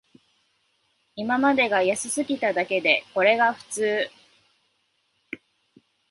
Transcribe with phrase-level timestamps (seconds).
[1.15, 4.09] 今までが安すぎただけで、これが普通